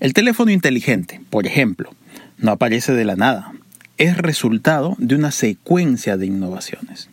El 0.00 0.12
teléfono 0.12 0.50
inteligente, 0.50 1.22
por 1.30 1.46
ejemplo, 1.46 1.94
no 2.36 2.50
aparece 2.52 2.92
de 2.92 3.06
la 3.06 3.16
nada, 3.16 3.52
es 3.96 4.18
resultado 4.18 4.94
de 4.98 5.14
una 5.14 5.30
secuencia 5.30 6.18
de 6.18 6.26
innovaciones. 6.26 7.08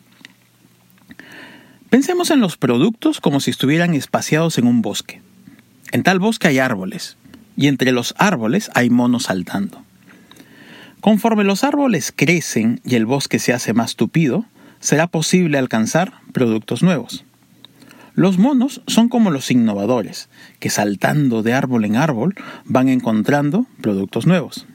Pensemos 1.89 2.30
en 2.31 2.41
los 2.41 2.58
productos 2.58 3.22
como 3.22 3.39
si 3.39 3.52
estuvieran 3.52 3.94
espaciados 3.94 4.58
en 4.58 4.67
un 4.67 4.81
bosque. 4.81 5.22
En 5.91 6.03
tal 6.03 6.19
bosque 6.19 6.50
hay 6.50 6.59
árboles, 6.59 7.16
y 7.56 7.67
entre 7.67 7.91
los 7.94 8.13
árboles 8.17 8.69
hay 8.73 8.89
monos 8.89 9.23
saltando. 9.23 9.84
Conforme 11.02 11.45
los 11.45 11.64
árboles 11.64 12.14
crecen 12.14 12.81
y 12.83 12.95
el 12.95 13.05
bosque 13.05 13.39
se 13.39 13.53
hace 13.53 13.73
más 13.73 13.95
tupido, 13.95 14.45
será 14.80 15.08
posible 15.08 15.58
alcanzar 15.58 16.14
productos 16.33 16.83
nuevos. 16.83 17.23
Los 18.16 18.38
monos 18.38 18.81
son 18.88 19.08
como 19.08 19.31
los 19.31 19.50
innovadores, 19.50 20.28
que 20.59 20.69
saltando 20.69 21.41
de 21.41 21.53
árbol 21.53 21.86
en 21.86 21.95
árbol 21.95 22.36
van 22.66 22.89
encontrando 22.89 23.66
productos 23.81 24.28
nuevos. 24.28 24.66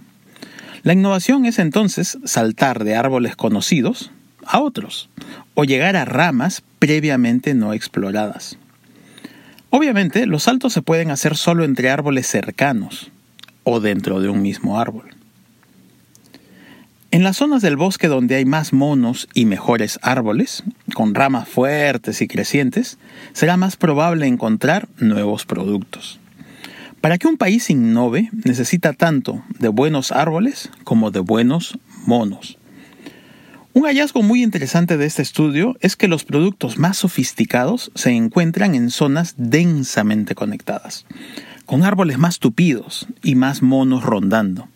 La 0.82 0.94
innovación 0.94 1.44
es 1.44 1.58
entonces 1.58 2.18
saltar 2.24 2.84
de 2.84 2.94
árboles 2.94 3.36
conocidos 3.36 4.10
a 4.46 4.60
otros, 4.60 5.10
o 5.54 5.64
llegar 5.64 5.96
a 5.96 6.04
ramas 6.04 6.62
previamente 6.78 7.54
no 7.54 7.72
exploradas. 7.72 8.58
Obviamente, 9.70 10.26
los 10.26 10.44
saltos 10.44 10.72
se 10.72 10.82
pueden 10.82 11.10
hacer 11.10 11.36
solo 11.36 11.64
entre 11.64 11.90
árboles 11.90 12.26
cercanos 12.26 13.10
o 13.62 13.80
dentro 13.80 14.20
de 14.20 14.28
un 14.28 14.40
mismo 14.40 14.78
árbol. 14.78 15.13
En 17.14 17.22
las 17.22 17.36
zonas 17.36 17.62
del 17.62 17.76
bosque 17.76 18.08
donde 18.08 18.34
hay 18.34 18.44
más 18.44 18.72
monos 18.72 19.28
y 19.34 19.44
mejores 19.44 20.00
árboles, 20.02 20.64
con 20.94 21.14
ramas 21.14 21.48
fuertes 21.48 22.20
y 22.20 22.26
crecientes, 22.26 22.98
será 23.32 23.56
más 23.56 23.76
probable 23.76 24.26
encontrar 24.26 24.88
nuevos 24.98 25.46
productos. 25.46 26.18
Para 27.00 27.16
que 27.16 27.28
un 27.28 27.36
país 27.36 27.70
innove 27.70 28.30
necesita 28.44 28.94
tanto 28.94 29.44
de 29.60 29.68
buenos 29.68 30.10
árboles 30.10 30.70
como 30.82 31.12
de 31.12 31.20
buenos 31.20 31.78
monos. 32.04 32.58
Un 33.74 33.84
hallazgo 33.84 34.24
muy 34.24 34.42
interesante 34.42 34.96
de 34.96 35.06
este 35.06 35.22
estudio 35.22 35.76
es 35.78 35.94
que 35.94 36.08
los 36.08 36.24
productos 36.24 36.78
más 36.78 36.96
sofisticados 36.96 37.92
se 37.94 38.10
encuentran 38.10 38.74
en 38.74 38.90
zonas 38.90 39.34
densamente 39.36 40.34
conectadas, 40.34 41.06
con 41.64 41.84
árboles 41.84 42.18
más 42.18 42.40
tupidos 42.40 43.06
y 43.22 43.36
más 43.36 43.62
monos 43.62 44.02
rondando. 44.02 44.66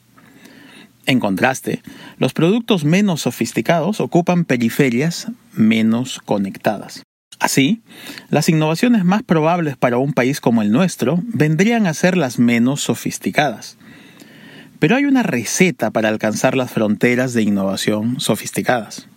En 1.09 1.21
contraste, 1.21 1.81
los 2.19 2.35
productos 2.35 2.85
menos 2.85 3.23
sofisticados 3.23 3.99
ocupan 3.99 4.45
periferias 4.45 5.29
menos 5.55 6.21
conectadas. 6.23 7.03
Así, 7.41 7.81
las 8.29 8.51
innovaciones 8.51 9.07
más 9.07 9.23
probables 9.23 9.79
para 9.79 9.97
un 9.97 10.13
país 10.13 10.43
como 10.43 10.61
el 10.61 10.71
nuestro 10.71 11.19
vendrían 11.23 11.87
a 11.87 11.95
ser 11.95 12.19
las 12.19 12.39
menos 12.39 12.83
sofisticadas, 12.83 13.79
pero 14.81 14.97
hay 14.97 15.07
una 15.07 15.23
receta 15.23 15.91
para 15.91 16.11
alcanzar 16.11 16.55
las 16.55 16.71
fronteras 16.71 17.33
de 17.33 17.41
innovación 17.41 18.21
sofisticadas. 18.21 19.09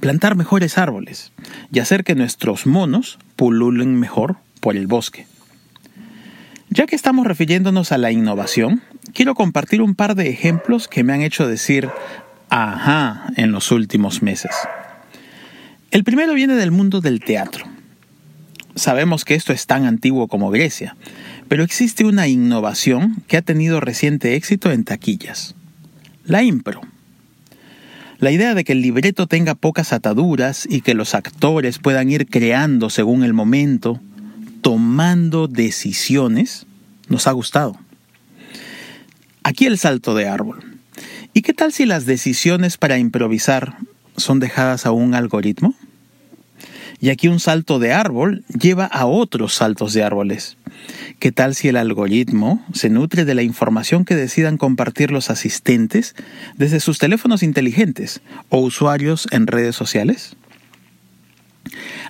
Plantar 0.00 0.34
mejores 0.34 0.76
árboles 0.76 1.30
y 1.72 1.78
hacer 1.78 2.02
que 2.02 2.16
nuestros 2.16 2.66
monos 2.66 3.20
pululen 3.36 3.94
mejor 3.94 4.38
por 4.58 4.76
el 4.76 4.88
bosque. 4.88 5.28
Ya 6.68 6.86
que 6.86 6.96
estamos 6.96 7.28
refiriéndonos 7.28 7.92
a 7.92 7.96
la 7.96 8.10
innovación, 8.10 8.82
quiero 9.16 9.34
compartir 9.34 9.80
un 9.80 9.94
par 9.94 10.14
de 10.14 10.28
ejemplos 10.28 10.88
que 10.88 11.02
me 11.02 11.14
han 11.14 11.22
hecho 11.22 11.48
decir 11.48 11.88
ajá 12.50 13.32
en 13.36 13.50
los 13.50 13.72
últimos 13.72 14.22
meses. 14.22 14.50
El 15.90 16.04
primero 16.04 16.34
viene 16.34 16.54
del 16.54 16.70
mundo 16.70 17.00
del 17.00 17.20
teatro. 17.20 17.64
Sabemos 18.74 19.24
que 19.24 19.34
esto 19.34 19.54
es 19.54 19.66
tan 19.66 19.86
antiguo 19.86 20.28
como 20.28 20.50
Grecia, 20.50 20.96
pero 21.48 21.64
existe 21.64 22.04
una 22.04 22.28
innovación 22.28 23.22
que 23.26 23.38
ha 23.38 23.42
tenido 23.42 23.80
reciente 23.80 24.34
éxito 24.34 24.70
en 24.70 24.84
taquillas. 24.84 25.54
La 26.24 26.42
impro. 26.42 26.82
La 28.18 28.30
idea 28.30 28.54
de 28.54 28.64
que 28.64 28.72
el 28.72 28.82
libreto 28.82 29.26
tenga 29.26 29.54
pocas 29.54 29.94
ataduras 29.94 30.68
y 30.68 30.82
que 30.82 30.92
los 30.92 31.14
actores 31.14 31.78
puedan 31.78 32.10
ir 32.10 32.26
creando 32.26 32.90
según 32.90 33.24
el 33.24 33.32
momento, 33.32 33.98
tomando 34.60 35.48
decisiones, 35.48 36.66
nos 37.08 37.26
ha 37.26 37.32
gustado. 37.32 37.78
Aquí 39.46 39.66
el 39.66 39.78
salto 39.78 40.16
de 40.16 40.26
árbol. 40.26 40.58
¿Y 41.32 41.42
qué 41.42 41.54
tal 41.54 41.72
si 41.72 41.86
las 41.86 42.04
decisiones 42.04 42.78
para 42.78 42.98
improvisar 42.98 43.76
son 44.16 44.40
dejadas 44.40 44.86
a 44.86 44.90
un 44.90 45.14
algoritmo? 45.14 45.76
Y 46.98 47.10
aquí 47.10 47.28
un 47.28 47.38
salto 47.38 47.78
de 47.78 47.92
árbol 47.92 48.42
lleva 48.48 48.86
a 48.86 49.06
otros 49.06 49.54
saltos 49.54 49.92
de 49.92 50.02
árboles. 50.02 50.56
¿Qué 51.20 51.30
tal 51.30 51.54
si 51.54 51.68
el 51.68 51.76
algoritmo 51.76 52.66
se 52.72 52.90
nutre 52.90 53.24
de 53.24 53.36
la 53.36 53.44
información 53.44 54.04
que 54.04 54.16
decidan 54.16 54.56
compartir 54.56 55.12
los 55.12 55.30
asistentes 55.30 56.16
desde 56.56 56.80
sus 56.80 56.98
teléfonos 56.98 57.44
inteligentes 57.44 58.22
o 58.48 58.58
usuarios 58.58 59.28
en 59.30 59.46
redes 59.46 59.76
sociales? 59.76 60.34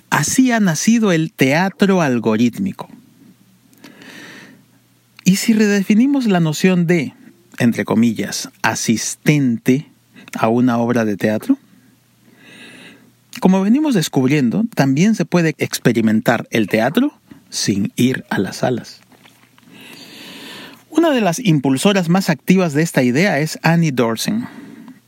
Así 0.09 0.51
ha 0.51 0.59
nacido 0.59 1.11
el 1.11 1.31
teatro 1.31 2.01
algorítmico. 2.01 2.89
¿Y 5.23 5.35
si 5.35 5.53
redefinimos 5.53 6.25
la 6.25 6.39
noción 6.39 6.87
de, 6.87 7.13
entre 7.59 7.85
comillas, 7.85 8.49
asistente 8.61 9.87
a 10.37 10.47
una 10.47 10.77
obra 10.77 11.05
de 11.05 11.17
teatro? 11.17 11.57
Como 13.39 13.61
venimos 13.61 13.93
descubriendo, 13.93 14.65
también 14.73 15.13
se 15.15 15.25
puede 15.25 15.53
experimentar 15.57 16.47
el 16.49 16.67
teatro 16.67 17.13
sin 17.49 17.91
ir 17.95 18.25
a 18.29 18.39
las 18.39 18.57
salas. 18.57 19.01
Una 20.89 21.11
de 21.11 21.21
las 21.21 21.39
impulsoras 21.39 22.09
más 22.09 22.29
activas 22.29 22.73
de 22.73 22.81
esta 22.81 23.03
idea 23.03 23.39
es 23.39 23.59
Annie 23.61 23.91
Dorsen. 23.91 24.47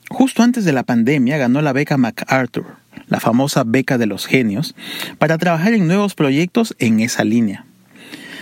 Justo 0.09 0.43
antes 0.43 0.63
de 0.63 0.73
la 0.73 0.83
pandemia 0.83 1.37
ganó 1.37 1.61
la 1.61 1.73
beca 1.73 1.97
MacArthur, 1.97 2.77
la 3.07 3.19
famosa 3.19 3.63
beca 3.65 3.97
de 3.97 4.05
los 4.05 4.27
genios, 4.27 4.75
para 5.17 5.37
trabajar 5.39 5.73
en 5.73 5.87
nuevos 5.87 6.13
proyectos 6.13 6.75
en 6.77 6.99
esa 6.99 7.23
línea. 7.23 7.65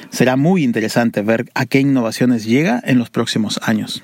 Será 0.09 0.36
muy 0.36 0.63
interesante 0.63 1.21
ver 1.21 1.50
a 1.54 1.65
qué 1.65 1.80
innovaciones 1.80 2.45
llega 2.45 2.81
en 2.86 2.98
los 2.98 3.09
próximos 3.09 3.59
años. 3.63 4.04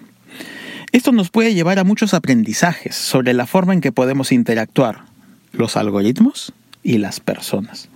Esto 0.92 1.12
nos 1.12 1.32
puede 1.32 1.56
llevar 1.56 1.80
a 1.80 1.84
muchos 1.84 2.14
aprendizajes 2.14 2.96
sobre 2.96 3.34
la 3.34 3.48
forma 3.48 3.74
en 3.74 3.82
que 3.82 3.92
podemos 3.92 4.32
interactuar, 4.32 5.06
los 5.52 5.76
algoritmos 5.76 6.54
y 6.84 7.00
las 7.00 7.20
personas. 7.20 7.90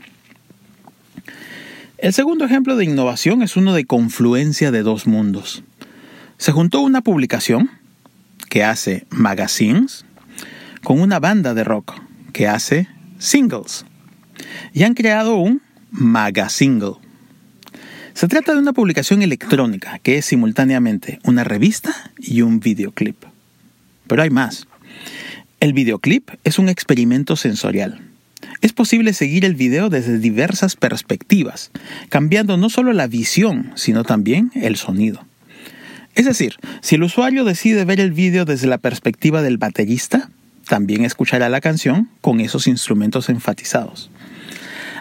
El 1.98 2.13
segundo 2.13 2.45
ejemplo 2.45 2.75
de 2.75 2.86
innovación 2.86 3.42
es 3.42 3.57
uno 3.57 3.74
de 3.74 3.86
confluencia 3.86 4.71
de 4.71 4.83
dos 4.83 5.07
mundos. 5.07 5.63
Se 6.38 6.51
juntó 6.51 6.81
una 6.81 7.01
publicación 7.01 7.71
que 8.50 8.63
hace 8.63 9.06
magazines 9.09 10.06
con 10.83 11.01
una 11.01 11.19
banda 11.19 11.54
de 11.54 11.63
rock 11.63 11.95
que 12.33 12.48
hace 12.48 12.88
singles 13.18 13.86
y 14.74 14.83
han 14.83 14.94
creado 14.94 15.38
un 15.38 15.62
magasingle. 15.92 16.94
Se 18.18 18.28
trata 18.28 18.54
de 18.54 18.58
una 18.58 18.74
publicación 18.74 19.22
electrónica 19.22 20.00
que 20.00 20.18
es 20.18 20.25
simultáneamente 20.25 21.19
una 21.24 21.44
revista 21.44 21.94
y 22.18 22.42
un 22.42 22.60
videoclip. 22.60 23.16
Pero 24.08 24.24
hay 24.24 24.31
más. 24.31 24.66
El 25.60 25.74
videoclip 25.74 26.31
es 26.44 26.58
un 26.58 26.68
experimento 26.68 27.36
sensorial. 27.36 28.02
Es 28.62 28.74
posible 28.74 29.14
seguir 29.14 29.46
el 29.46 29.54
video 29.54 29.90
desde 29.90 30.18
diversas 30.18 30.75
perspectivas, 30.75 31.69
cambiando 32.10 32.58
no 32.58 32.72
solo 32.72 32.92
la 32.92 33.06
visión, 33.06 33.72
sino 33.75 34.04
también 34.04 34.50
el 34.56 34.78
sonido. 34.78 35.24
Es 36.16 36.25
decir, 36.25 36.56
si 36.81 36.96
el 36.96 37.04
usuario 37.04 37.44
decide 37.44 37.86
ver 37.86 38.00
el 38.00 38.14
video 38.14 38.46
desde 38.46 38.66
la 38.66 38.80
perspectiva 38.80 39.44
del 39.44 39.60
baterista, 39.60 40.31
también 40.68 41.06
escuchará 41.06 41.50
la 41.50 41.62
canción 41.62 42.10
con 42.22 42.40
esos 42.40 42.66
instrumentos 42.66 43.30
enfatizados. 43.30 44.10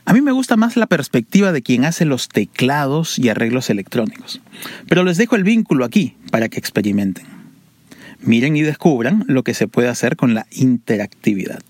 A 0.06 0.12
mí 0.12 0.20
me 0.20 0.30
gusta 0.30 0.56
más 0.56 0.76
la 0.76 0.86
perspectiva 0.86 1.50
de 1.50 1.62
quien 1.62 1.84
hace 1.84 2.04
los 2.04 2.28
teclados 2.28 3.18
y 3.18 3.28
arreglos 3.28 3.70
electrónicos, 3.70 4.40
pero 4.88 5.02
les 5.02 5.16
dejo 5.16 5.34
el 5.34 5.42
vínculo 5.42 5.84
aquí 5.84 6.16
para 6.30 6.48
que 6.48 6.60
experimenten. 6.60 7.26
Miren 8.20 8.56
y 8.56 8.62
descubran 8.62 9.24
lo 9.26 9.42
que 9.42 9.52
se 9.52 9.66
puede 9.66 9.88
hacer 9.88 10.14
con 10.14 10.32
la 10.32 10.46
interactividad. 10.52 11.62